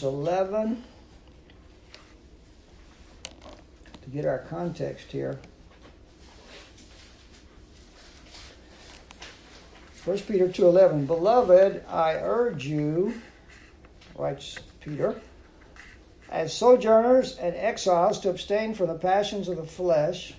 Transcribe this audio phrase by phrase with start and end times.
[0.00, 0.80] 11
[4.02, 5.40] to get our context here.
[10.04, 13.14] 1 Peter 2:11 Beloved, I urge you,
[14.16, 15.20] writes Peter,
[16.28, 20.34] as sojourners and exiles to abstain from the passions of the flesh,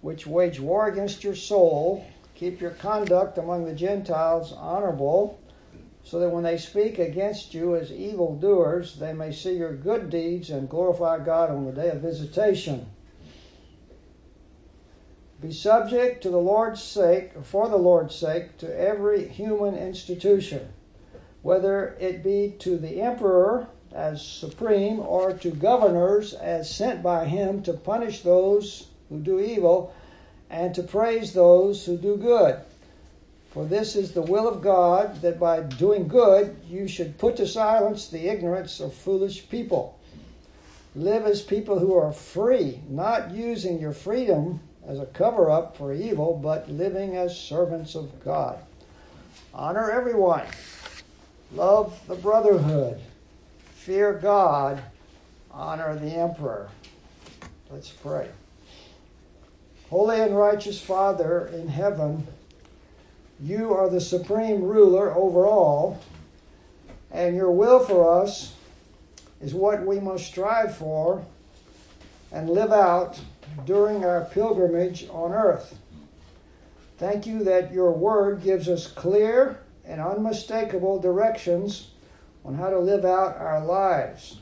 [0.00, 2.04] which wage war against your soul.
[2.34, 5.38] Keep your conduct among the Gentiles honorable,
[6.08, 10.48] so that when they speak against you as evildoers, they may see your good deeds
[10.48, 12.86] and glorify God on the day of visitation.
[15.42, 20.72] Be subject to the Lord's sake, for the Lord's sake, to every human institution,
[21.42, 27.62] whether it be to the emperor as supreme or to governors as sent by him
[27.64, 29.94] to punish those who do evil
[30.48, 32.62] and to praise those who do good.
[33.50, 37.46] For this is the will of God that by doing good you should put to
[37.46, 39.98] silence the ignorance of foolish people.
[40.94, 45.92] Live as people who are free, not using your freedom as a cover up for
[45.92, 48.58] evil, but living as servants of God.
[49.54, 50.46] Honor everyone.
[51.52, 53.00] Love the brotherhood.
[53.74, 54.82] Fear God.
[55.50, 56.68] Honor the emperor.
[57.70, 58.28] Let's pray.
[59.90, 62.26] Holy and righteous Father in heaven,
[63.40, 66.00] you are the supreme ruler over all,
[67.10, 68.54] and your will for us
[69.40, 71.24] is what we must strive for
[72.32, 73.18] and live out
[73.64, 75.78] during our pilgrimage on earth.
[76.98, 81.90] Thank you that your word gives us clear and unmistakable directions
[82.44, 84.38] on how to live out our lives.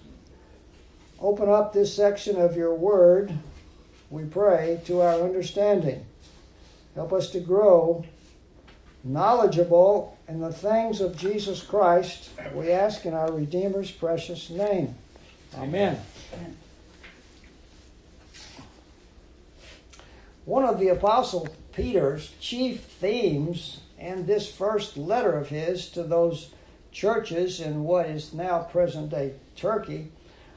[1.21, 3.33] Open up this section of your word,
[4.11, 6.05] we pray, to our understanding.
[6.95, 8.05] Help us to grow
[9.07, 14.95] knowledgeable in the things of Jesus Christ, we ask in our Redeemer's precious name.
[15.55, 16.01] Amen.
[16.35, 16.57] Amen.
[20.45, 26.51] One of the Apostle Peter's chief themes in this first letter of his to those
[26.93, 30.11] churches in what is now present day Turkey,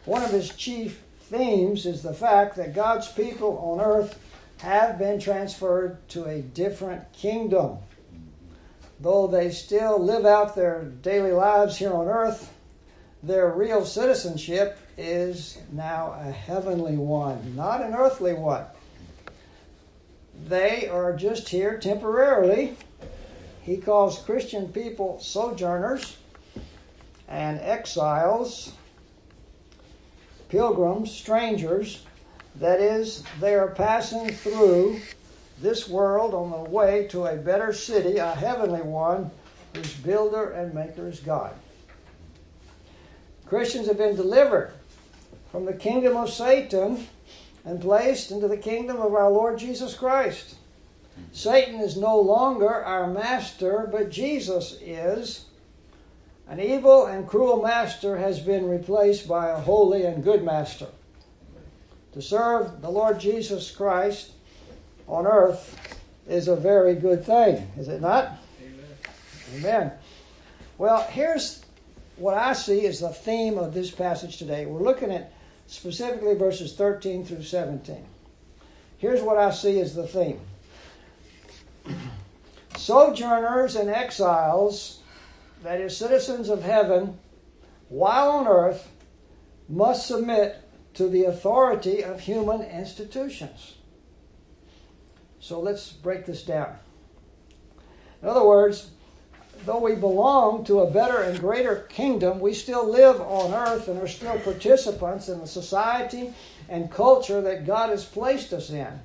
[0.06, 4.20] one of his chief themes is the fact that God's people on earth
[4.58, 7.78] have been transferred to a different kingdom.
[9.00, 12.54] Though they still live out their daily lives here on earth,
[13.24, 18.66] their real citizenship is now a heavenly one, not an earthly one.
[20.48, 22.76] They are just here temporarily.
[23.62, 26.18] He calls Christian people sojourners
[27.28, 28.74] and exiles,
[30.50, 32.04] pilgrims, strangers.
[32.56, 35.00] That is, they are passing through
[35.62, 39.31] this world on the way to a better city, a heavenly one,
[39.75, 41.53] whose builder and maker is God.
[43.46, 44.72] Christians have been delivered
[45.52, 47.08] from the kingdom of Satan
[47.66, 50.56] and placed into the kingdom of our Lord Jesus Christ.
[51.31, 55.46] Satan is no longer our master, but Jesus is.
[56.48, 60.88] An evil and cruel master has been replaced by a holy and good master.
[62.14, 64.31] To serve the Lord Jesus Christ
[65.09, 68.38] on earth is a very good thing, is it not?
[68.62, 68.86] Amen.
[69.56, 69.92] Amen.
[70.78, 71.66] Well, here's
[72.16, 74.66] what I see is the theme of this passage today.
[74.66, 75.34] We're looking at
[75.68, 78.06] specifically verses 13 through 17.
[78.98, 80.40] Here's what I see as the theme
[82.78, 85.02] Sojourners and exiles,
[85.64, 87.18] that is, citizens of heaven,
[87.90, 88.90] while on earth,
[89.68, 90.58] must submit
[90.94, 93.75] to the authority of human institutions.
[95.40, 96.76] So let's break this down.
[98.22, 98.92] In other words,
[99.66, 104.00] though we belong to a better and greater kingdom, we still live on earth and
[104.02, 106.34] are still participants in the society
[106.68, 109.00] and culture that God has placed us in.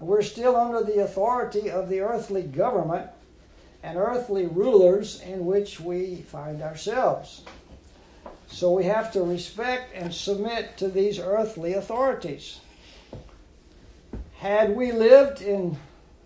[0.00, 3.08] We're still under the authority of the earthly government
[3.82, 7.42] and earthly rulers in which we find ourselves.
[8.46, 12.60] So we have to respect and submit to these earthly authorities.
[14.44, 15.78] Had we lived in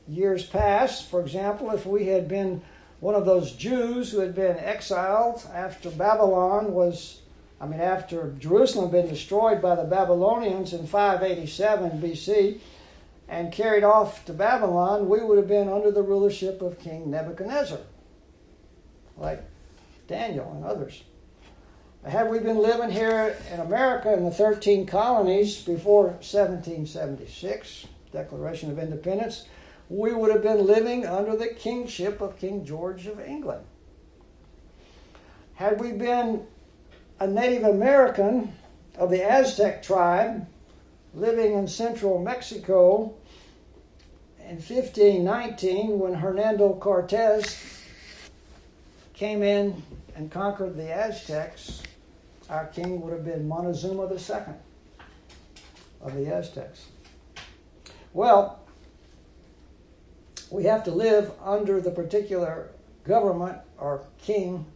[0.08, 2.62] years past, for example, if we had been
[2.98, 7.20] one of those Jews who had been exiled after Babylon was,
[7.60, 12.58] I mean, after Jerusalem had been destroyed by the Babylonians in 587 BC
[13.28, 17.78] and carried off to Babylon, we would have been under the rulership of King Nebuchadnezzar,
[19.16, 19.44] like
[20.08, 21.04] Daniel and others.
[22.04, 28.78] Had we been living here in America in the 13 colonies before 1776, Declaration of
[28.78, 29.46] Independence,
[29.88, 33.64] we would have been living under the kingship of King George of England.
[35.54, 36.46] Had we been
[37.20, 38.52] a Native American
[38.96, 40.46] of the Aztec tribe
[41.14, 43.14] living in central Mexico
[44.40, 47.82] in 1519 when Hernando Cortez
[49.14, 49.82] came in
[50.14, 51.82] and conquered the Aztecs,
[52.48, 54.54] our king would have been Montezuma II
[56.00, 56.86] of the Aztecs.
[58.12, 58.60] Well,
[60.50, 62.68] we have to live under the particular
[63.04, 64.66] government or king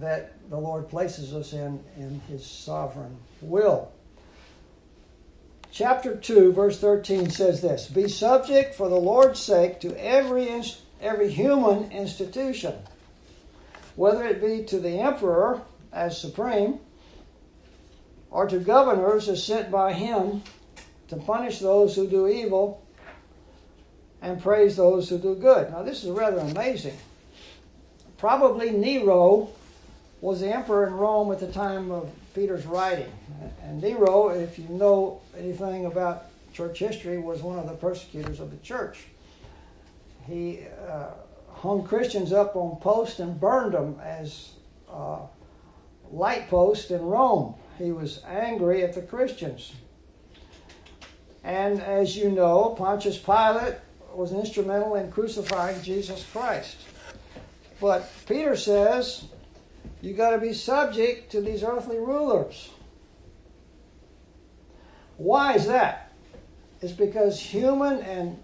[0.00, 3.90] that the Lord places us in in his sovereign will.
[5.70, 10.48] Chapter 2 verse 13 says this, "Be subject for the Lord's sake to every
[11.00, 12.74] every human institution,
[13.94, 15.62] whether it be to the emperor
[15.92, 16.80] as supreme
[18.30, 20.42] or to governors as sent by him
[21.08, 22.82] to punish those who do evil
[24.22, 26.96] and praise those who do good." Now this is rather amazing.
[28.18, 29.50] Probably Nero
[30.20, 33.12] was the emperor in Rome at the time of Peter's writing.
[33.62, 38.50] And Nero, if you know anything about church history, was one of the persecutors of
[38.50, 39.04] the church.
[40.26, 41.08] He uh,
[41.52, 44.50] hung Christians up on posts and burned them as
[44.90, 45.20] uh,
[46.10, 47.54] light posts in Rome.
[47.78, 49.74] He was angry at the Christians.
[51.46, 53.76] And as you know, Pontius Pilate
[54.12, 56.76] was instrumental in crucifying Jesus Christ.
[57.80, 59.26] But Peter says
[60.00, 62.70] you got to be subject to these earthly rulers.
[65.18, 66.12] Why is that?
[66.82, 68.42] It's because human and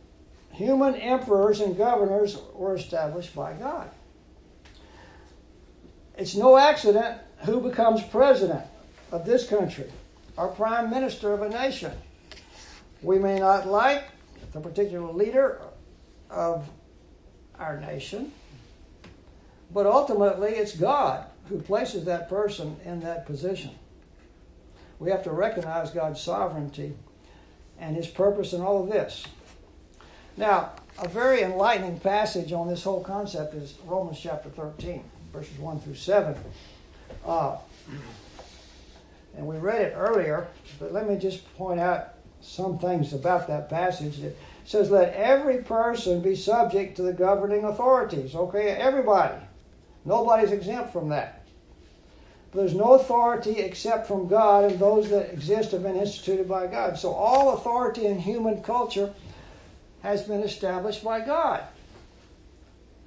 [0.52, 3.90] human emperors and governors were established by God.
[6.16, 8.64] It's no accident who becomes president
[9.10, 9.90] of this country
[10.36, 11.92] or prime minister of a nation.
[13.02, 14.04] We may not like
[14.52, 15.60] the particular leader
[16.30, 16.68] of
[17.58, 18.32] our nation,
[19.72, 23.70] but ultimately it's God who places that person in that position.
[24.98, 26.94] We have to recognize God's sovereignty
[27.78, 29.24] and his purpose in all of this.
[30.36, 35.02] Now, a very enlightening passage on this whole concept is Romans chapter 13,
[35.32, 36.36] verses 1 through 7.
[37.26, 37.56] Uh,
[39.36, 40.46] and we read it earlier,
[40.78, 44.18] but let me just point out some things about that passage.
[44.18, 48.34] It says, Let every person be subject to the governing authorities.
[48.34, 49.38] Okay, everybody.
[50.04, 51.44] Nobody's exempt from that.
[52.52, 56.98] There's no authority except from God, and those that exist have been instituted by God.
[56.98, 59.14] So all authority in human culture
[60.02, 61.62] has been established by God.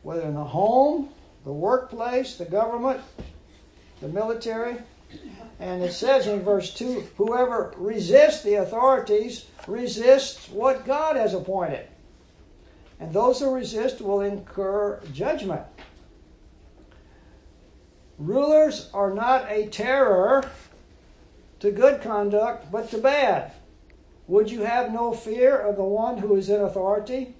[0.01, 1.09] Whether in the home,
[1.43, 3.01] the workplace, the government,
[4.01, 4.77] the military.
[5.59, 11.87] And it says in verse 2 whoever resists the authorities resists what God has appointed.
[12.99, 15.63] And those who resist will incur judgment.
[18.17, 20.49] Rulers are not a terror
[21.59, 23.51] to good conduct, but to bad.
[24.27, 27.35] Would you have no fear of the one who is in authority?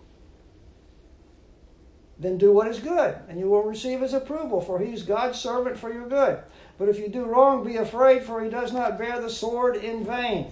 [2.18, 5.40] Then do what is good, and you will receive his approval, for he is God's
[5.40, 6.40] servant for your good.
[6.78, 10.04] But if you do wrong, be afraid, for he does not bear the sword in
[10.06, 10.52] vain.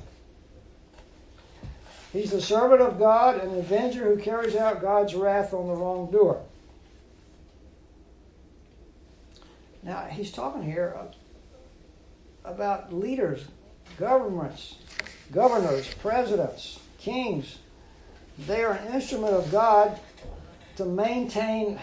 [2.14, 6.42] He's the servant of God, an avenger who carries out God's wrath on the wrongdoer.
[9.81, 10.96] Now, he's talking here
[12.46, 13.46] about leaders,
[13.98, 14.75] governments,
[15.32, 17.58] governors, presidents, kings.
[18.48, 20.00] They are an instrument of God
[20.77, 21.80] to maintain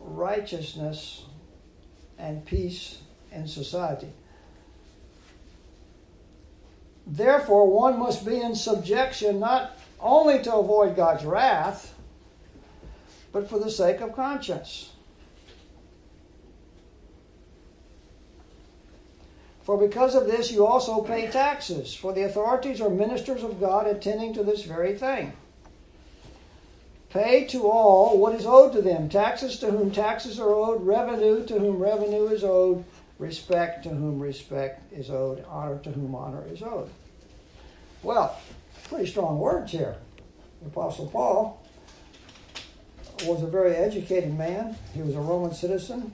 [0.00, 1.24] righteousness
[2.18, 2.98] and peace
[3.32, 4.12] in society.
[7.06, 11.94] Therefore, one must be in subjection not only to avoid God's wrath,
[13.32, 14.90] but for the sake of conscience.
[19.62, 23.86] For because of this you also pay taxes, for the authorities are ministers of God
[23.86, 25.32] attending to this very thing.
[27.10, 31.46] Pay to all what is owed to them taxes to whom taxes are owed, revenue
[31.46, 32.84] to whom revenue is owed,
[33.18, 36.90] respect to whom respect is owed, honor to whom honor is owed.
[38.02, 38.38] Well,
[38.88, 39.96] pretty strong words here.
[40.60, 41.62] The Apostle Paul
[43.24, 46.12] was a very educated man, he was a Roman citizen,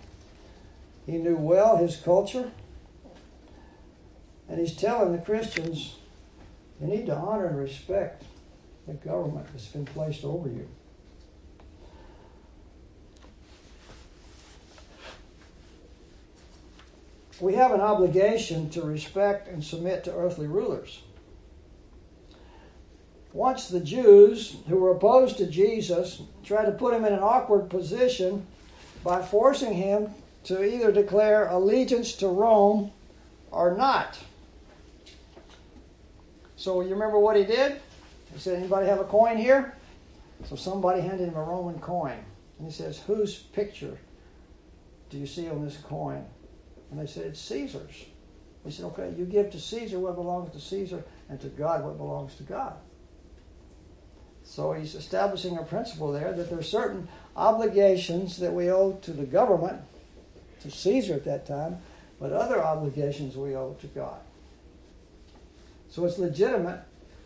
[1.06, 2.50] he knew well his culture.
[4.48, 5.96] And he's telling the Christians,
[6.80, 8.24] you need to honor and respect
[8.86, 10.68] the government that's been placed over you.
[17.40, 21.02] We have an obligation to respect and submit to earthly rulers.
[23.32, 27.68] Once the Jews who were opposed to Jesus tried to put him in an awkward
[27.68, 28.46] position
[29.02, 30.14] by forcing him
[30.44, 32.92] to either declare allegiance to Rome
[33.50, 34.18] or not.
[36.56, 37.80] So you remember what he did?
[38.32, 39.74] He said, Anybody have a coin here?
[40.44, 42.18] So somebody handed him a Roman coin.
[42.58, 43.98] And he says, Whose picture
[45.10, 46.24] do you see on this coin?
[46.94, 48.04] And they said, It's Caesar's.
[48.64, 51.96] He said, Okay, you give to Caesar what belongs to Caesar, and to God what
[51.98, 52.74] belongs to God.
[54.44, 59.12] So he's establishing a principle there that there are certain obligations that we owe to
[59.12, 59.80] the government,
[60.60, 61.78] to Caesar at that time,
[62.20, 64.20] but other obligations we owe to God.
[65.90, 66.80] So it's legitimate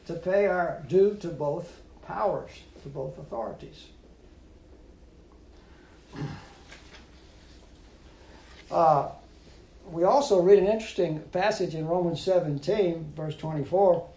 [0.06, 2.52] to pay our due to both powers,
[2.84, 3.88] to both authorities.
[8.70, 9.10] Uh,
[9.90, 14.08] we also read an interesting passage in Romans 17, verse 24,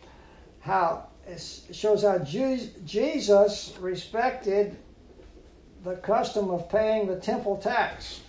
[0.60, 4.78] how it shows how Jesus respected
[5.84, 8.22] the custom of paying the temple tax.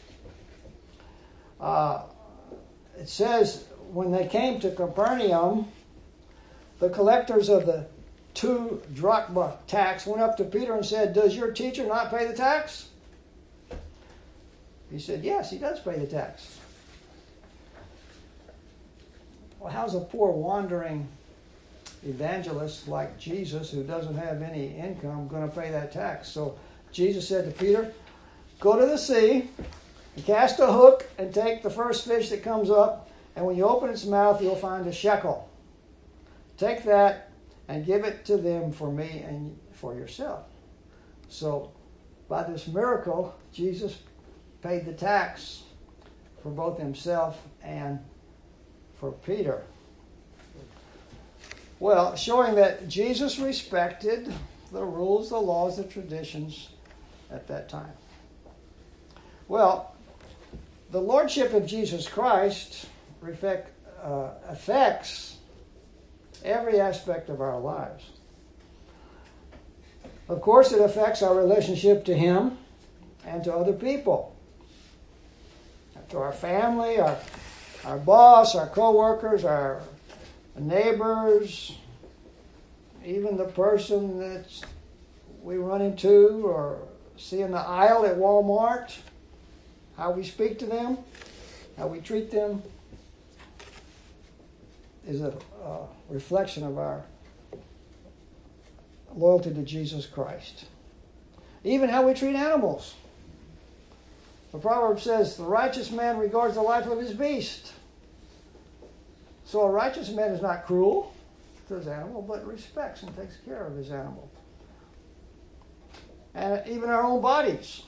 [1.61, 2.03] Uh,
[2.99, 5.69] it says, when they came to Capernaum,
[6.79, 7.87] the collectors of the
[8.35, 12.35] two drachma tax went up to Peter and said, Does your teacher not pay the
[12.35, 12.89] tax?
[14.91, 16.59] He said, Yes, he does pay the tax.
[19.63, 21.07] Well, how's a poor wandering
[22.05, 26.29] evangelist like Jesus, who doesn't have any income, going to pay that tax?
[26.29, 26.59] So
[26.91, 27.93] Jesus said to Peter,
[28.59, 29.51] Go to the sea
[30.27, 33.89] cast a hook and take the first fish that comes up, and when you open
[33.89, 35.49] its mouth, you'll find a shekel.
[36.59, 37.31] Take that
[37.69, 40.45] and give it to them for me and for yourself.
[41.29, 41.71] So,
[42.29, 44.01] by this miracle, Jesus
[44.61, 45.63] paid the tax
[46.43, 48.01] for both himself and
[49.03, 49.61] for Peter.
[51.81, 54.33] Well, showing that Jesus respected
[54.71, 56.69] the rules, the laws, the traditions
[57.29, 57.91] at that time.
[59.49, 59.93] Well,
[60.93, 62.87] the Lordship of Jesus Christ
[63.25, 65.39] uh, affects
[66.45, 68.05] every aspect of our lives.
[70.29, 72.57] Of course, it affects our relationship to Him
[73.27, 74.37] and to other people,
[76.11, 77.19] to our family, our
[77.85, 79.83] our boss, our coworkers, our
[80.59, 81.77] neighbors,
[83.05, 84.47] even the person that
[85.43, 86.79] we run into or
[87.17, 88.97] see in the aisle at Walmart,
[89.97, 90.99] how we speak to them,
[91.77, 92.63] how we treat them,
[95.07, 95.33] is a,
[96.09, 97.03] reflection of our
[99.15, 100.67] loyalty to Jesus Christ.
[101.65, 102.95] Even how we treat animals.
[104.53, 107.73] The proverb says, The righteous man regards the life of his beast.
[109.45, 111.13] So a righteous man is not cruel
[111.69, 114.31] to his animal, but respects and takes care of his animal.
[116.35, 117.83] And even our own bodies.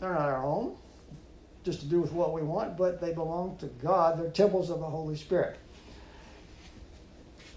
[0.00, 0.76] They're not our own,
[1.64, 4.18] just to do with what we want, but they belong to God.
[4.18, 5.58] They're temples of the Holy Spirit.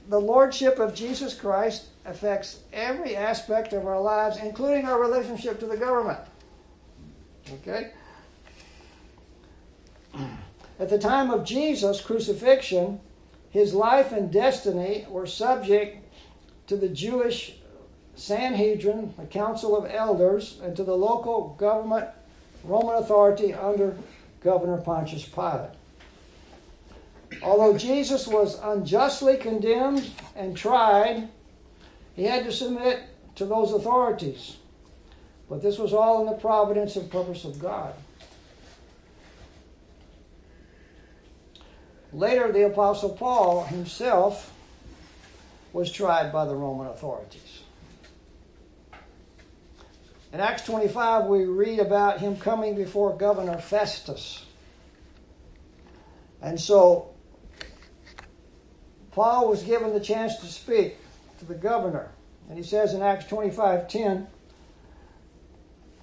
[0.09, 5.67] The Lordship of Jesus Christ affects every aspect of our lives, including our relationship to
[5.67, 6.19] the government.
[7.53, 7.91] Okay?
[10.79, 12.99] At the time of Jesus' crucifixion,
[13.49, 15.97] his life and destiny were subject
[16.67, 17.57] to the Jewish
[18.15, 22.07] Sanhedrin, the Council of Elders, and to the local government
[22.63, 23.97] Roman authority under
[24.43, 25.71] Governor Pontius Pilate.
[27.41, 31.29] Although Jesus was unjustly condemned and tried,
[32.15, 33.01] he had to submit
[33.35, 34.57] to those authorities.
[35.51, 37.93] But this was all in the providence and purpose of God.
[42.13, 44.53] Later, the Apostle Paul himself
[45.73, 47.63] was tried by the Roman authorities.
[50.31, 54.45] In Acts 25, we read about him coming before Governor Festus.
[56.41, 57.09] And so,
[59.11, 60.95] Paul was given the chance to speak
[61.39, 62.11] to the governor.
[62.47, 64.27] And he says in Acts 25 10,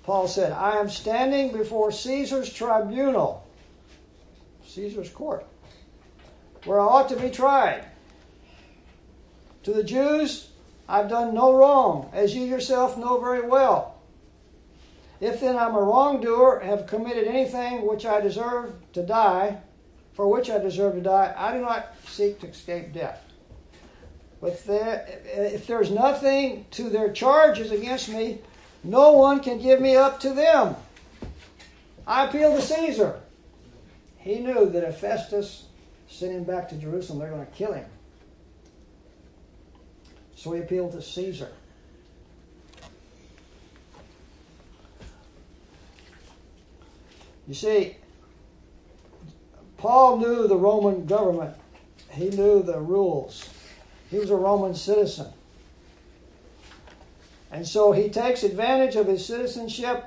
[0.09, 3.47] Paul said, I am standing before Caesar's tribunal,
[4.67, 5.45] Caesar's court,
[6.65, 7.85] where I ought to be tried.
[9.65, 10.49] To the Jews,
[10.89, 13.99] I've done no wrong, as you yourself know very well.
[15.21, 19.59] If then I'm a wrongdoer, have committed anything which I deserve to die,
[20.15, 23.23] for which I deserve to die, I do not seek to escape death.
[24.41, 28.39] But there, if there's nothing to their charges against me,
[28.85, 30.77] no one can give me up to them.
[32.07, 33.21] I appeal to Caesar.
[34.19, 35.67] He knew that if Festus
[36.09, 37.87] sent him back to Jerusalem, they're going to kill him.
[40.35, 41.51] So he appealed to Caesar.
[47.47, 47.97] You see,
[49.79, 51.57] Paul knew the Roman government,
[52.11, 53.49] he knew the rules.
[54.11, 55.29] He was a Roman citizen.
[57.51, 60.05] And so he takes advantage of his citizenship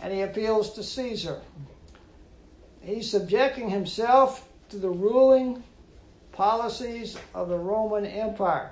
[0.00, 1.40] and he appeals to Caesar.
[2.80, 5.62] He's subjecting himself to the ruling
[6.32, 8.70] policies of the Roman Empire.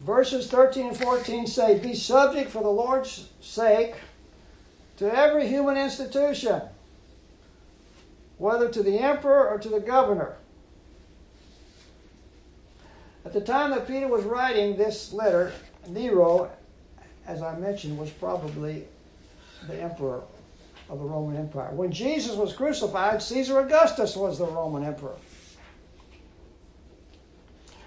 [0.00, 3.96] Verses 13 and 14 say, Be subject for the Lord's sake
[4.96, 6.62] to every human institution,
[8.38, 10.37] whether to the emperor or to the governor.
[13.28, 15.52] At the time that Peter was writing this letter,
[15.86, 16.50] Nero,
[17.26, 18.86] as I mentioned, was probably
[19.66, 20.22] the emperor
[20.88, 21.70] of the Roman Empire.
[21.72, 25.16] When Jesus was crucified, Caesar Augustus was the Roman emperor.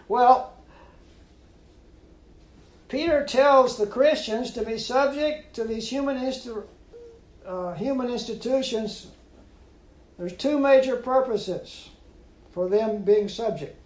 [0.07, 0.53] Well,
[2.87, 6.17] Peter tells the Christians to be subject to these human,
[7.47, 9.07] uh, human institutions.
[10.19, 11.89] There's two major purposes
[12.51, 13.80] for them being subject.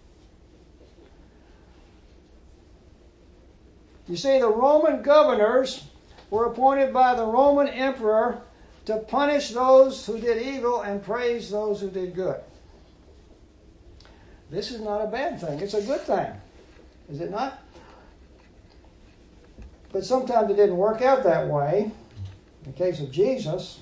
[4.08, 5.84] You see, the Roman governors
[6.30, 8.42] were appointed by the Roman emperor
[8.84, 12.40] to punish those who did evil and praise those who did good.
[14.48, 16.28] This is not a bad thing, it's a good thing.
[17.10, 17.62] Is it not?
[19.92, 21.90] But sometimes it didn't work out that way.
[22.64, 23.80] In the case of Jesus,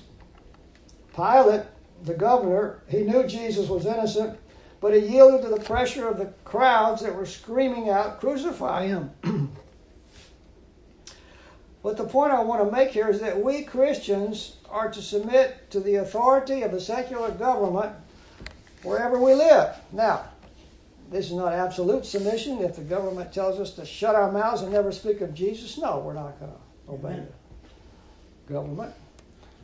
[1.15, 1.63] Pilate,
[2.03, 4.39] the governor, he knew Jesus was innocent,
[4.81, 9.11] but he yielded to the pressure of the crowds that were screaming out, Crucify him!
[11.85, 15.69] but the point I want to make here is that we Christians are to submit
[15.69, 17.93] to the authority of the secular government
[18.81, 19.75] wherever we live.
[19.91, 20.25] Now,
[21.11, 22.57] this is not absolute submission.
[22.63, 25.99] If the government tells us to shut our mouths and never speak of Jesus, no,
[25.99, 27.27] we're not going to obey Amen.
[28.47, 28.95] the government.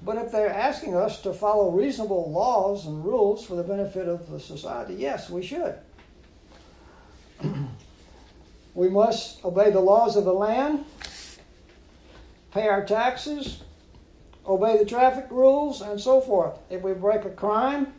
[0.04, 4.30] But if they're asking us to follow reasonable laws and rules for the benefit of
[4.30, 5.74] the society, yes, we should.
[8.76, 10.86] we must obey the laws of the land,
[12.52, 13.64] pay our taxes,
[14.46, 16.60] obey the traffic rules, and so forth.
[16.70, 17.94] If we break a crime,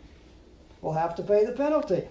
[0.81, 2.05] we'll have to pay the penalty.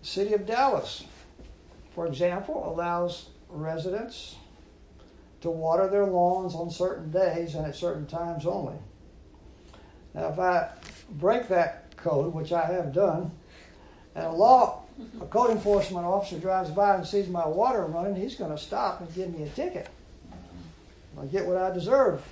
[0.00, 1.04] The city of Dallas,
[1.94, 4.36] for example, allows residents
[5.42, 8.76] to water their lawns on certain days and at certain times only.
[10.14, 10.70] Now, if I
[11.10, 13.30] break that code, which I have done,
[14.14, 14.85] and a law,
[15.20, 19.00] a code enforcement officer drives by and sees my water running, he's going to stop
[19.00, 19.88] and give me a ticket.
[21.20, 22.22] I get what I deserve.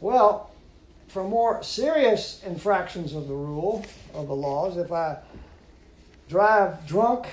[0.00, 0.50] Well,
[1.08, 3.84] for more serious infractions of the rule
[4.14, 5.18] of the laws, if I
[6.28, 7.26] drive drunk,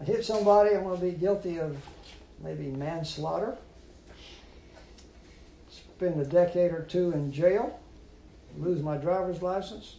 [0.00, 1.76] I hit somebody, I'm going to be guilty of
[2.42, 3.56] maybe manslaughter,
[5.68, 7.80] spend a decade or two in jail,
[8.58, 9.96] lose my driver's license.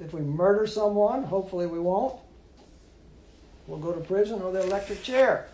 [0.00, 2.16] If we murder someone, hopefully we won't,
[3.66, 5.48] we'll go to prison or the electric chair.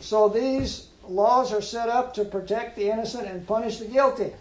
[0.00, 4.32] So these laws are set up to protect the innocent and punish the guilty.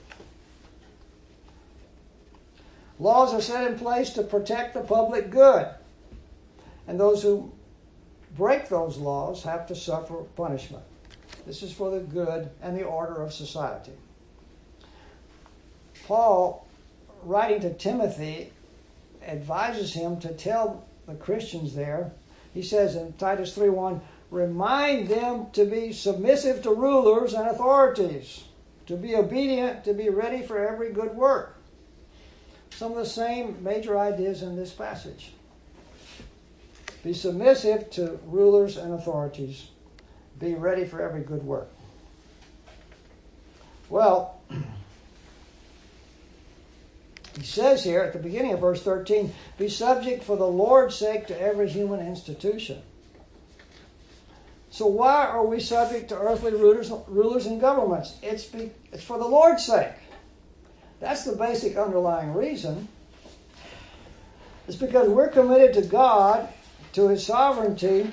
[3.00, 5.68] Laws are set in place to protect the public good.
[6.88, 7.52] And those who
[8.38, 10.84] break those laws have to suffer punishment.
[11.46, 13.92] This is for the good and the order of society.
[16.08, 16.63] Paul,
[17.26, 18.52] writing to Timothy,
[19.26, 22.12] advises him to tell the Christians there,
[22.54, 28.44] he says in Titus 3:1, remind them to be submissive to rulers and authorities,
[28.86, 31.58] to be obedient, to be ready for every good work
[32.78, 35.34] some of the same major ideas in this passage.
[37.04, 39.68] Be submissive to rulers and authorities.
[40.40, 41.70] Be ready for every good work.
[43.90, 44.42] Well,
[47.36, 51.28] he says here at the beginning of verse 13 be subject for the Lord's sake
[51.28, 52.82] to every human institution.
[54.70, 58.18] So, why are we subject to earthly rulers, rulers and governments?
[58.24, 59.94] It's, be, it's for the Lord's sake.
[61.00, 62.88] That's the basic underlying reason.
[64.68, 66.50] It's because we're committed to God,
[66.94, 68.12] to His sovereignty,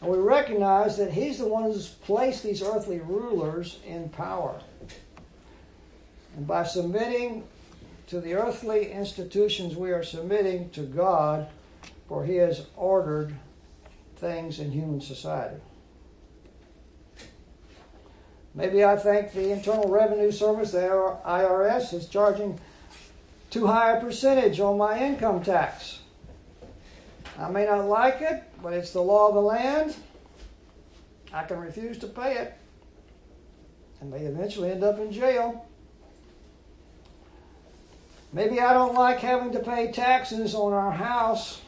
[0.00, 4.60] and we recognize that He's the one who's placed these earthly rulers in power.
[6.36, 7.48] And by submitting
[8.06, 11.48] to the earthly institutions, we are submitting to God,
[12.08, 13.34] for He has ordered
[14.16, 15.60] things in human society.
[18.54, 22.60] Maybe I think the Internal Revenue Service, the IRS, is charging
[23.50, 26.00] too high a percentage on my income tax.
[27.38, 29.96] I may not like it, but it's the law of the land.
[31.32, 32.54] I can refuse to pay it
[34.00, 35.63] and may eventually end up in jail.
[38.34, 41.62] Maybe I don't like having to pay taxes on our house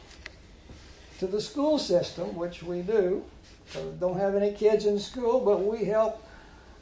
[1.19, 3.23] to the school system, which we do.
[3.69, 6.21] So we don't have any kids in school, but we help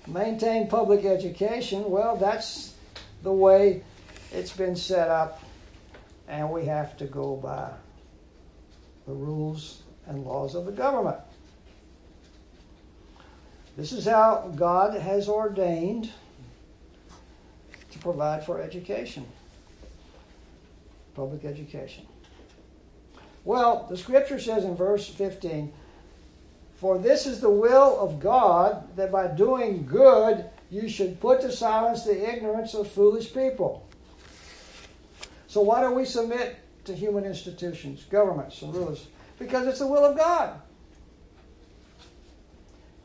[0.08, 1.88] maintain public education.
[1.88, 2.74] Well, that's
[3.22, 3.84] the way
[4.32, 5.44] it's been set up,
[6.28, 7.70] and we have to go by
[9.06, 11.20] the rules and laws of the government.
[13.78, 16.12] This is how God has ordained
[17.92, 19.28] to provide for education,
[21.16, 22.06] public education.
[23.44, 25.72] Well, the scripture says in verse 15,
[26.76, 31.52] For this is the will of God, that by doing good you should put to
[31.52, 33.88] silence the ignorance of foolish people.
[35.48, 39.08] So, why do we submit to human institutions, governments, and rulers?
[39.40, 40.60] Because it's the will of God.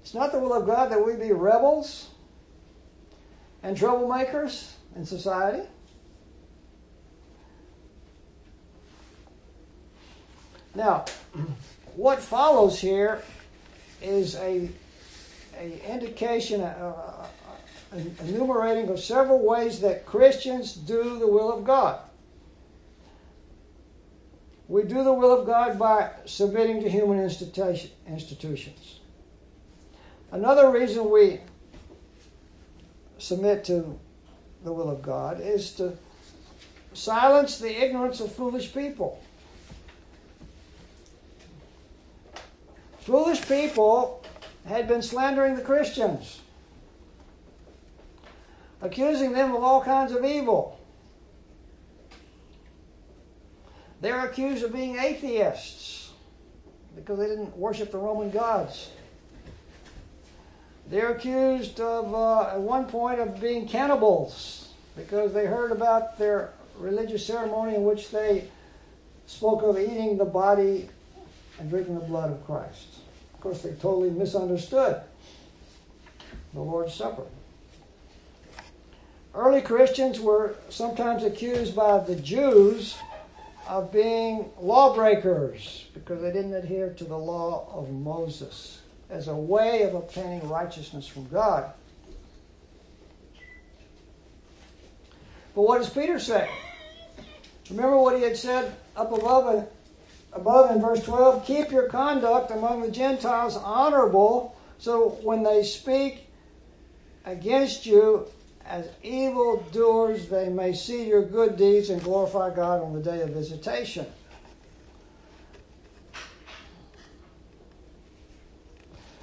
[0.03, 2.11] It's not the will of God that we be rebels
[3.63, 5.69] and troublemakers in society.
[10.75, 11.05] Now,
[11.97, 13.23] what follows here
[14.01, 14.71] is a,
[15.59, 21.65] a indication, a, a, a, enumerating of several ways that Christians do the will of
[21.65, 22.01] God.
[24.69, 29.01] We do the will of God by submitting to human institutions.
[30.31, 31.41] Another reason we
[33.19, 33.99] submit to
[34.63, 35.97] the will of God is to
[36.93, 39.21] silence the ignorance of foolish people.
[43.11, 44.23] Foolish people
[44.65, 46.43] had been slandering the Christians,
[48.81, 50.79] accusing them of all kinds of evil.
[54.01, 56.13] They're accused of being atheists
[56.95, 58.91] because they didn't worship the Roman gods.
[60.89, 66.53] They're accused of, uh, at one point, of being cannibals because they heard about their
[66.79, 68.45] religious ceremony in which they
[69.27, 70.89] spoke of eating the body
[71.61, 72.87] and drinking the blood of Christ.
[73.35, 75.01] Of course, they totally misunderstood
[76.53, 77.25] the Lord's Supper.
[79.35, 82.97] Early Christians were sometimes accused by the Jews
[83.69, 89.83] of being lawbreakers because they didn't adhere to the law of Moses as a way
[89.83, 91.73] of obtaining righteousness from God.
[95.55, 96.49] But what does Peter say?
[97.71, 99.69] Remember what he had said up above
[100.33, 106.27] above in verse 12 keep your conduct among the Gentiles honorable, so when they speak
[107.25, 108.27] against you
[108.65, 113.21] as evil doers, they may see your good deeds and glorify God on the day
[113.21, 114.07] of visitation.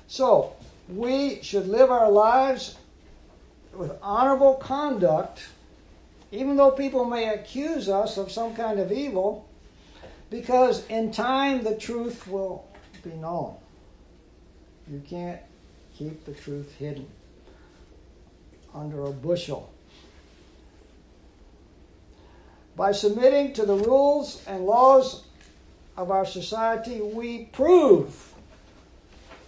[0.07, 0.53] So,
[0.89, 2.77] we should live our lives
[3.73, 5.47] with honorable conduct,
[6.31, 9.47] even though people may accuse us of some kind of evil,
[10.29, 12.65] because in time the truth will
[13.03, 13.55] be known.
[14.89, 15.41] You can't
[15.97, 17.07] keep the truth hidden
[18.73, 19.71] under a bushel.
[22.75, 25.23] By submitting to the rules and laws
[25.97, 28.33] of our society, we prove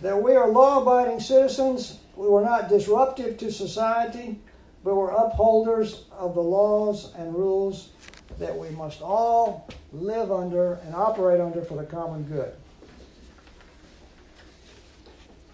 [0.01, 1.99] that we are law abiding citizens.
[2.15, 4.39] We were not disruptive to society,
[4.83, 7.89] but we're upholders of the laws and rules
[8.39, 12.53] that we must all live under and operate under for the common good.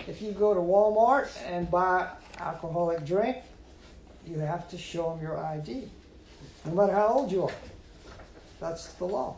[0.08, 2.08] If you go to Walmart and buy
[2.40, 3.38] alcoholic drink,
[4.26, 5.90] you have to show them your ID,
[6.66, 7.52] no matter how old you are.
[8.60, 9.38] That's the law.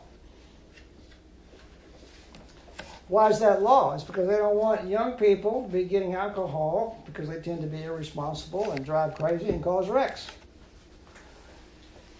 [3.08, 3.94] Why is that law?
[3.94, 7.66] It's because they don't want young people to be getting alcohol because they tend to
[7.66, 10.28] be irresponsible and drive crazy and cause wrecks.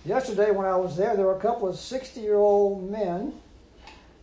[0.05, 3.33] Yesterday, when I was there, there were a couple of 60 year old men.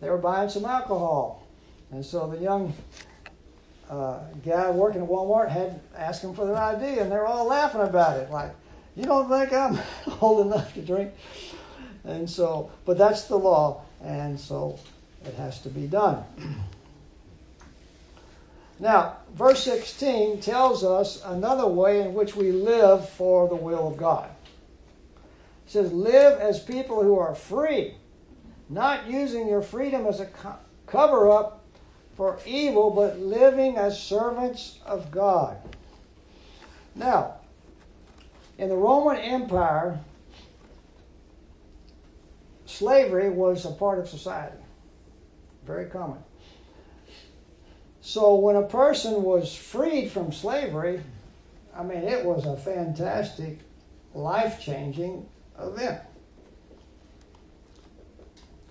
[0.01, 1.43] They were buying some alcohol.
[1.91, 2.73] And so the young
[3.89, 7.45] uh, guy working at Walmart had asked them for their ID, and they were all
[7.45, 8.31] laughing about it.
[8.31, 8.51] Like,
[8.95, 9.79] you don't think I'm
[10.21, 11.13] old enough to drink?
[12.03, 14.79] And so, but that's the law, and so
[15.25, 16.23] it has to be done.
[18.77, 23.95] Now, verse 16 tells us another way in which we live for the will of
[23.95, 24.29] God.
[25.65, 27.95] It says, Live as people who are free,
[28.69, 30.27] not using your freedom as a
[30.85, 31.63] cover up
[32.15, 35.57] for evil, but living as servants of God.
[36.93, 37.35] Now,
[38.57, 39.99] in the Roman Empire,
[42.65, 44.55] slavery was a part of society.
[45.65, 46.19] Very common.
[48.01, 51.01] So when a person was freed from slavery,
[51.75, 53.59] I mean, it was a fantastic,
[54.13, 55.27] life changing
[55.59, 56.01] event.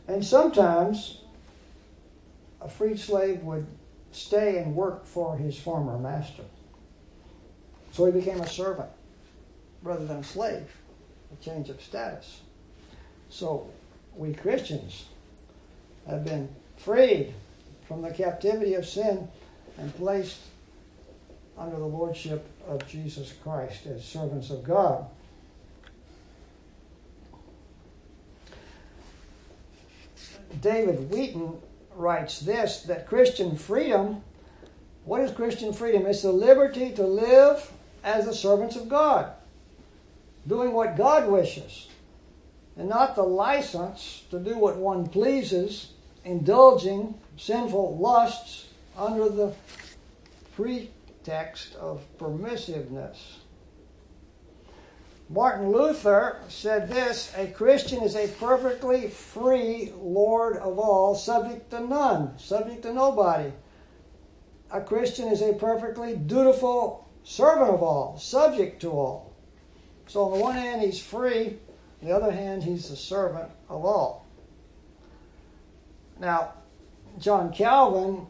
[0.06, 1.22] And sometimes
[2.60, 3.66] a freed slave would
[4.12, 6.44] stay and work for his former master.
[7.92, 8.90] So he became a servant
[9.82, 10.68] rather than a slave,
[11.32, 12.40] a change of status.
[13.28, 13.68] So
[14.16, 15.06] we Christians
[16.08, 17.34] have been freed
[17.86, 19.28] from the captivity of sin
[19.78, 20.38] and placed
[21.56, 25.06] under the lordship of Jesus Christ as servants of God.
[30.60, 31.58] David Wheaton
[31.94, 34.22] writes this that Christian freedom,
[35.04, 36.06] what is Christian freedom?
[36.06, 37.70] It's the liberty to live
[38.02, 39.32] as the servants of God,
[40.46, 41.88] doing what God wishes,
[42.76, 45.92] and not the license to do what one pleases,
[46.24, 49.54] indulging sinful lusts under the
[50.54, 53.38] pretext of permissiveness.
[55.34, 61.80] Martin Luther said this A Christian is a perfectly free Lord of all, subject to
[61.80, 63.52] none, subject to nobody.
[64.70, 69.32] A Christian is a perfectly dutiful servant of all, subject to all.
[70.06, 71.58] So, on the one hand, he's free,
[72.00, 74.26] on the other hand, he's the servant of all.
[76.20, 76.52] Now,
[77.18, 78.28] John Calvin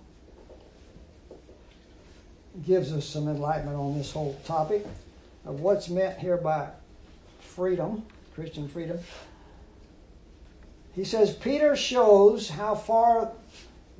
[2.64, 4.86] gives us some enlightenment on this whole topic
[5.44, 6.70] of what's meant here by
[7.54, 8.98] freedom, Christian freedom.
[10.94, 13.32] He says Peter shows how far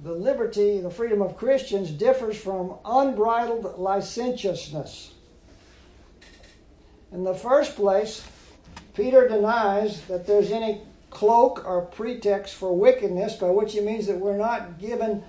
[0.03, 5.15] the liberty, the freedom of Christians differs from unbridled licentiousness.
[7.13, 8.27] In the first place,
[8.95, 14.19] Peter denies that there's any cloak or pretext for wickedness, by which he means that
[14.19, 15.23] we're not given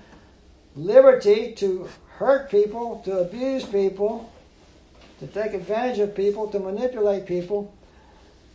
[0.74, 4.32] liberty to hurt people, to abuse people,
[5.20, 7.72] to take advantage of people, to manipulate people.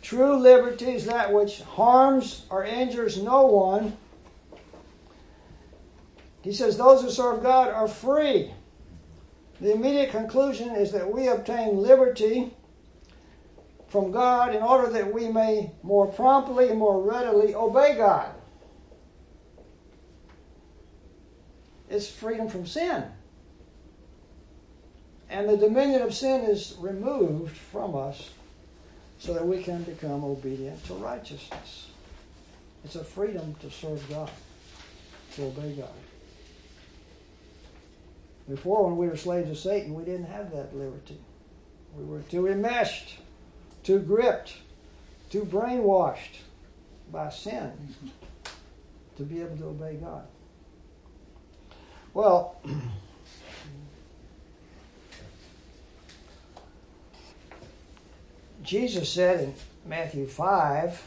[0.01, 3.95] True liberty is that which harms or injures no one.
[6.41, 8.51] He says those who serve God are free.
[9.59, 12.51] The immediate conclusion is that we obtain liberty
[13.89, 18.33] from God in order that we may more promptly and more readily obey God.
[21.89, 23.03] It's freedom from sin.
[25.29, 28.31] And the dominion of sin is removed from us
[29.21, 31.89] so that we can become obedient to righteousness.
[32.83, 34.31] It's a freedom to serve God,
[35.35, 35.89] to obey God.
[38.49, 41.19] Before, when we were slaves of Satan, we didn't have that liberty.
[41.95, 43.19] We were too enmeshed,
[43.83, 44.55] too gripped,
[45.29, 46.39] too brainwashed
[47.11, 48.07] by sin mm-hmm.
[49.17, 50.25] to be able to obey God.
[52.15, 52.59] Well,
[58.63, 59.53] Jesus said in
[59.85, 61.03] Matthew 5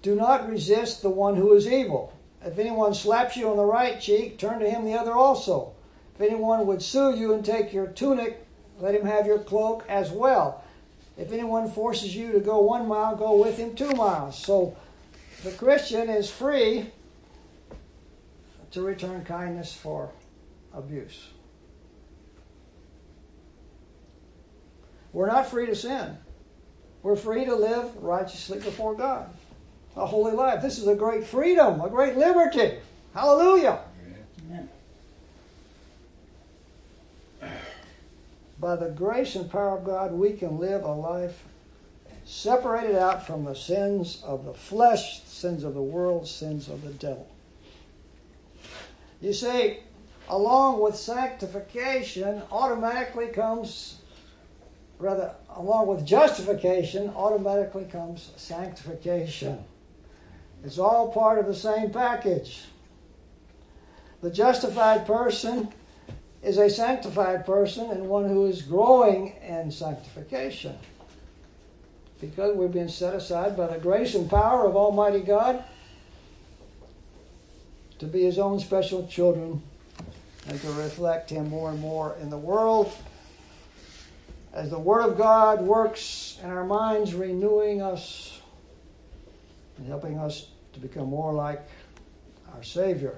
[0.00, 2.12] Do not resist the one who is evil.
[2.42, 5.74] If anyone slaps you on the right cheek, turn to him the other also.
[6.14, 8.46] If anyone would sue you and take your tunic,
[8.78, 10.64] let him have your cloak as well.
[11.16, 14.38] If anyone forces you to go one mile, go with him two miles.
[14.38, 14.76] So
[15.42, 16.90] the Christian is free
[18.70, 20.10] to return kindness for
[20.72, 21.28] abuse.
[25.12, 26.16] We're not free to sin.
[27.02, 29.28] We're free to live righteously before God.
[29.96, 30.62] A holy life.
[30.62, 32.78] This is a great freedom, a great liberty.
[33.14, 33.80] Hallelujah.
[34.46, 34.68] Amen.
[38.60, 41.44] By the grace and power of God, we can live a life
[42.24, 46.90] separated out from the sins of the flesh, sins of the world, sins of the
[46.90, 47.26] devil.
[49.20, 49.78] You see,
[50.28, 53.97] along with sanctification automatically comes
[54.98, 59.64] rather, along with justification, automatically comes sanctification.
[60.64, 62.64] It's all part of the same package.
[64.20, 65.68] The justified person
[66.42, 70.76] is a sanctified person and one who is growing in sanctification.
[72.20, 75.62] Because we're being set aside by the grace and power of Almighty God
[78.00, 79.62] to be His own special children
[80.48, 82.92] and to reflect Him more and more in the world
[84.58, 88.40] as the Word of God works in our minds, renewing us
[89.76, 91.62] and helping us to become more like
[92.52, 93.16] our Savior.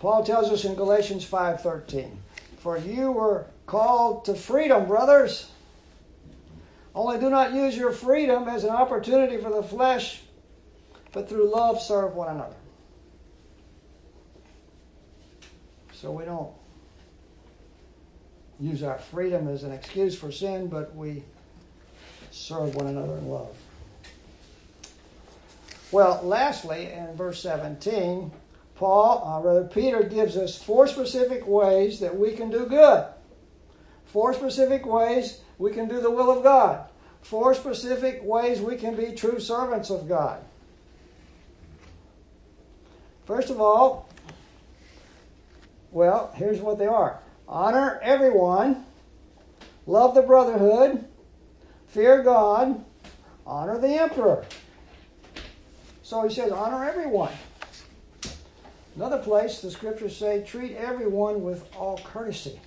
[0.00, 2.20] Paul tells us in Galatians 5:13,
[2.58, 5.48] "For you were called to freedom, brothers.
[6.96, 10.24] Only do not use your freedom as an opportunity for the flesh,
[11.12, 12.56] but through love serve one another.
[15.92, 16.52] So we don't
[18.60, 21.22] use our freedom as an excuse for sin, but we
[22.30, 23.54] serve one another in love.
[25.92, 28.30] Well, lastly, in verse 17,
[28.74, 33.06] Paul, uh, rather Peter, gives us four specific ways that we can do good.
[34.06, 36.86] Four specific ways we can do the will of God.
[37.22, 40.40] Four specific ways we can be true servants of God.
[43.24, 44.08] First of all,
[45.90, 48.84] well, here's what they are honor everyone,
[49.86, 51.04] love the brotherhood,
[51.88, 52.84] fear God,
[53.46, 54.44] honor the emperor.
[56.02, 57.32] So he says, honor everyone.
[58.94, 62.60] Another place, the scriptures say, treat everyone with all courtesy.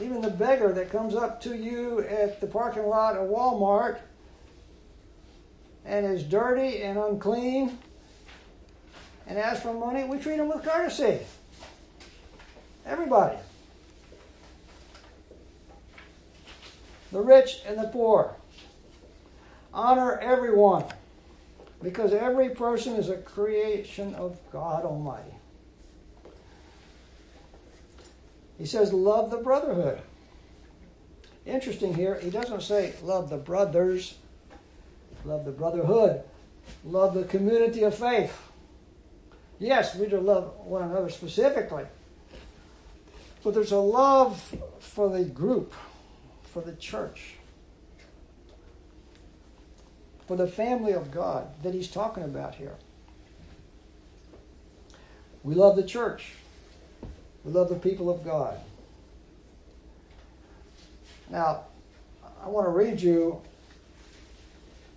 [0.00, 3.98] Even the beggar that comes up to you at the parking lot of Walmart
[5.86, 7.78] and is dirty and unclean
[9.26, 11.18] and as for money, we treat them with courtesy.
[12.84, 13.36] Everybody.
[17.12, 18.34] The rich and the poor.
[19.72, 20.84] Honor everyone
[21.82, 25.34] because every person is a creation of God Almighty.
[28.58, 30.00] He says, love the brotherhood.
[31.44, 34.16] Interesting here, he doesn't say love the brothers,
[35.24, 36.22] love the brotherhood,
[36.84, 38.45] love the community of faith.
[39.58, 41.84] Yes, we do love one another specifically,
[43.42, 45.72] but there's a love for the group,
[46.44, 47.36] for the church,
[50.26, 52.74] for the family of God that he's talking about here.
[55.42, 56.32] We love the church.
[57.44, 58.58] We love the people of God.
[61.30, 61.64] Now,
[62.42, 63.40] I want to read you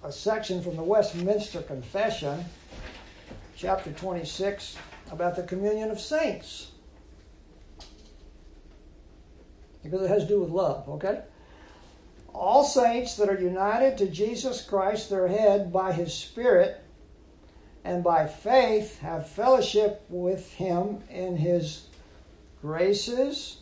[0.04, 2.46] a section from the Westminster Confession,
[3.60, 4.78] chapter 26,
[5.12, 6.72] about the communion of saints.
[9.84, 11.24] Because it has to do with love, okay?
[12.34, 16.82] All saints that are united to Jesus Christ, their head, by his Spirit,
[17.84, 21.88] and by faith have fellowship with him in his
[22.62, 23.58] graces,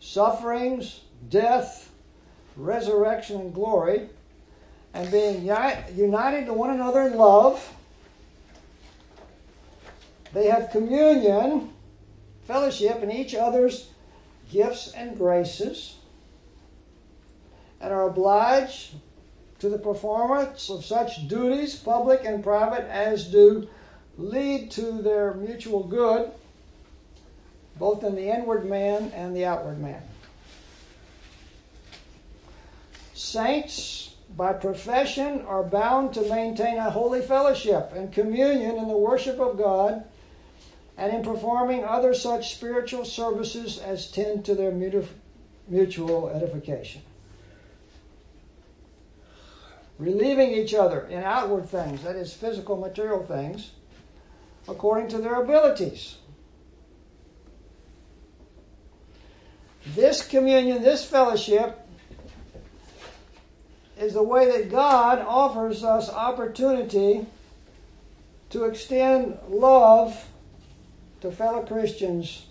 [0.00, 1.92] sufferings, death,
[2.56, 4.08] resurrection, and glory,
[4.94, 7.73] and being united to one another in love,
[10.34, 11.72] they have communion,
[12.46, 13.90] fellowship in each other's
[14.50, 15.96] gifts and graces,
[17.80, 18.94] and are obliged
[19.60, 23.68] to the performance of such duties, public and private, as do
[24.18, 26.30] lead to their mutual good
[27.78, 30.02] both in the inward man and the outward man.
[33.14, 39.38] Saints, by profession, are bound to maintain a holy fellowship and communion in the worship
[39.40, 40.04] of God
[40.96, 44.72] and in performing other such spiritual services as tend to their
[45.68, 47.02] mutual edification.
[49.98, 53.70] Relieving each other in outward things, that is, physical, material things,
[54.68, 56.16] according to their abilities
[59.86, 61.78] This communion, this fellowship,
[63.98, 67.26] is the way that God offers us opportunity
[68.50, 70.26] to extend love
[71.24, 72.46] to fellow Christians,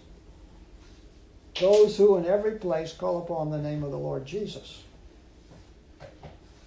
[1.59, 4.83] those who in every place call upon the name of the Lord Jesus.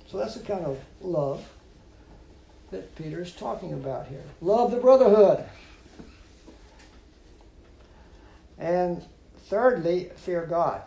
[0.07, 1.47] So that's the kind of love
[2.71, 4.23] that Peter is talking about here.
[4.41, 5.45] Love the brotherhood.
[8.59, 9.05] And
[9.49, 10.83] Thirdly, fear God.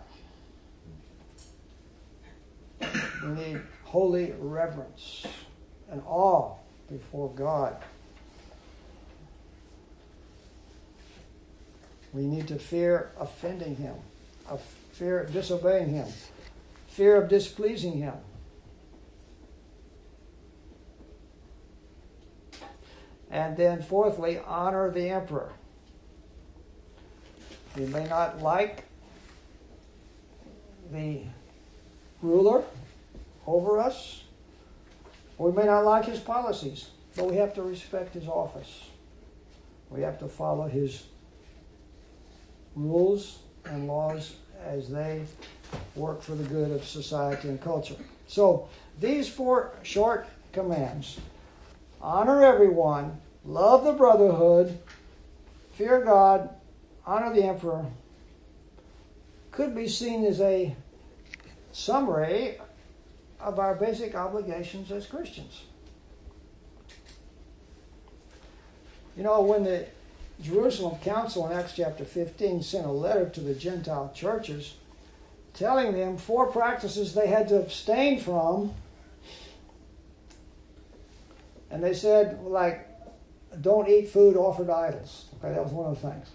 [2.82, 5.26] We need holy reverence
[5.90, 6.56] and awe
[6.90, 7.78] before God.
[12.14, 13.96] We need to fear offending Him,
[14.48, 14.62] of
[14.94, 16.08] fear of disobeying Him,
[16.88, 18.16] fear of displeasing Him.
[23.32, 25.52] And then, fourthly, honor the emperor.
[27.78, 28.86] We may not like
[30.92, 31.22] the
[32.22, 32.64] ruler
[33.46, 34.24] over us,
[35.38, 38.90] we may not like his policies, but we have to respect his office.
[39.90, 41.04] We have to follow his
[42.76, 45.24] rules and laws as they
[45.96, 47.96] work for the good of society and culture.
[48.28, 48.68] So,
[49.00, 51.20] these four short commands
[52.02, 54.78] honor everyone, love the brotherhood,
[55.74, 56.50] fear God,
[57.06, 57.86] honor the emperor,
[59.52, 60.76] could be seen as a
[61.72, 62.58] summary
[63.40, 65.64] of our basic obligations as Christians.
[69.16, 69.86] You know, when the
[70.42, 74.76] Jerusalem Council in Acts chapter 15 sent a letter to the Gentile churches
[75.54, 78.74] telling them four practices they had to abstain from.
[81.70, 82.88] And they said, like,
[83.62, 85.26] don't eat food offered to idols.
[85.44, 86.28] Okay, that was one of the things.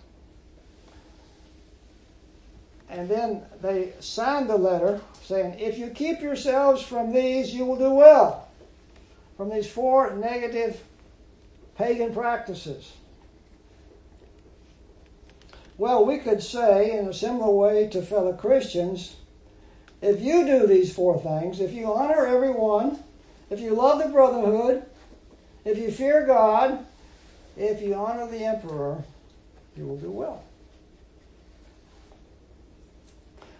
[2.90, 7.78] And then they signed the letter saying, if you keep yourselves from these, you will
[7.78, 8.48] do well.
[9.36, 10.80] From these four negative
[11.76, 12.92] pagan practices.
[15.76, 19.16] Well, we could say in a similar way to fellow Christians
[20.00, 23.02] if you do these four things, if you honor everyone,
[23.48, 24.84] if you love the brotherhood,
[25.64, 26.84] if you fear God,
[27.56, 29.02] if you honor the emperor,
[29.76, 30.44] you will do well.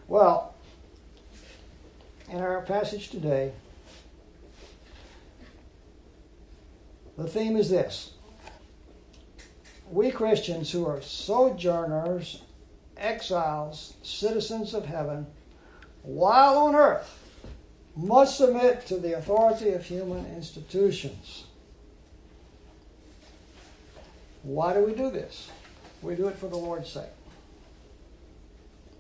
[0.07, 0.55] Well,
[2.29, 3.53] in our passage today,
[7.17, 8.14] the theme is this
[9.91, 12.43] we Christians who are sojourners,
[12.97, 15.27] exiles, citizens of heaven,
[16.03, 17.21] while on earth,
[17.97, 21.45] must submit to the authority of human institutions.
[24.43, 25.51] Why do we do this?
[26.03, 27.05] We do it for the Lord's sake.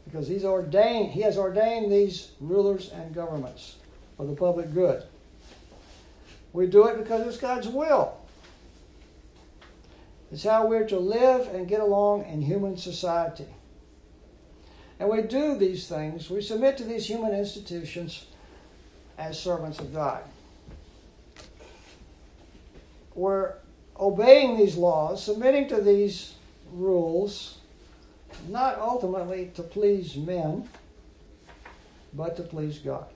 [0.04, 3.76] Because he's ordained, he has ordained these rulers and governments
[4.16, 5.02] for the public good.
[6.52, 8.13] We do it because it's God's will.
[10.34, 13.46] It's how we're to live and get along in human society.
[14.98, 18.26] And we do these things, we submit to these human institutions
[19.16, 20.24] as servants of God.
[23.14, 23.54] We're
[23.96, 26.34] obeying these laws, submitting to these
[26.72, 27.58] rules,
[28.48, 30.68] not ultimately to please men,
[32.12, 33.06] but to please God.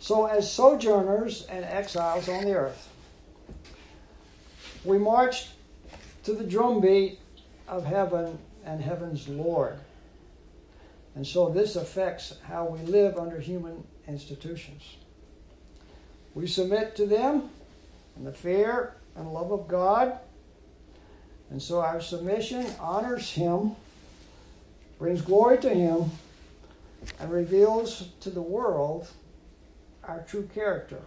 [0.00, 2.88] So, as sojourners and exiles on the earth,
[4.84, 5.48] we march
[6.24, 7.18] to the drumbeat
[7.66, 9.78] of heaven and heaven's Lord.
[11.14, 14.96] And so this affects how we live under human institutions.
[16.34, 17.50] We submit to them
[18.16, 20.18] in the fear and love of God.
[21.50, 23.76] And so our submission honors Him,
[24.98, 26.10] brings glory to Him,
[27.20, 29.08] and reveals to the world
[30.02, 31.00] our true character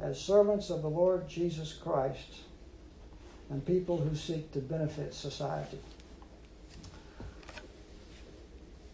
[0.00, 2.40] as servants of the Lord Jesus Christ
[3.52, 5.78] and people who seek to benefit society.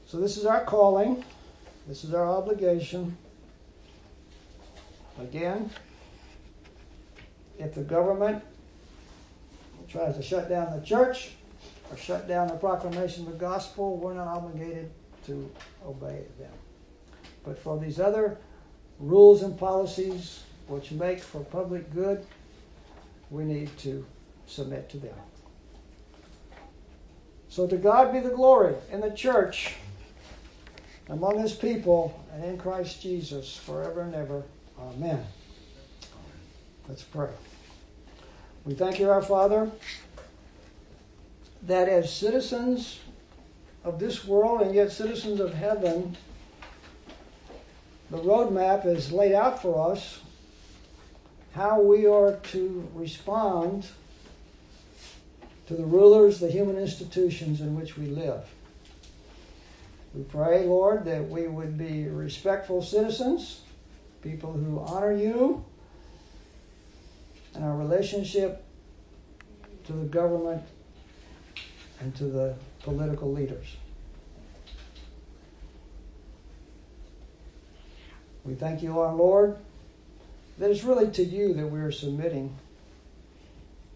[0.06, 1.24] So, this is our calling,
[1.86, 3.16] this is our obligation.
[5.20, 5.70] Again,
[7.58, 8.42] if the government
[9.88, 11.30] tries to shut down the church
[11.90, 14.90] or shut down the proclamation of the gospel, we're not obligated
[15.26, 15.50] to
[15.86, 16.52] obey them.
[17.44, 18.38] But for these other
[18.98, 22.26] rules and policies which make for public good,
[23.30, 24.04] we need to
[24.48, 25.14] submit to them.
[27.48, 29.74] So to God be the glory in the church,
[31.08, 34.42] among his people, and in Christ Jesus forever and ever.
[34.78, 35.24] Amen.
[36.88, 37.30] Let's pray.
[38.64, 39.70] We thank you, our Father,
[41.62, 43.00] that as citizens
[43.82, 46.16] of this world and yet citizens of heaven,
[48.10, 50.20] the roadmap is laid out for us
[51.54, 53.86] how we are to respond
[55.68, 58.42] to the rulers, the human institutions in which we live.
[60.14, 63.60] We pray, Lord, that we would be respectful citizens,
[64.22, 65.62] people who honor you,
[67.54, 68.64] and our relationship
[69.84, 70.62] to the government
[72.00, 73.76] and to the political leaders.
[78.42, 79.58] We thank you, our Lord,
[80.56, 82.56] that it's really to you that we are submitting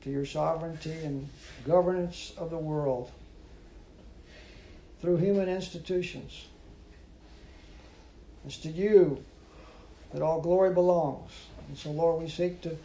[0.02, 1.28] to your sovereignty and
[1.64, 3.10] governance of the world
[5.00, 6.46] through human institutions.
[8.44, 9.24] It's to you
[10.12, 11.30] that all glory belongs.
[11.68, 12.76] And so, Lord, we seek to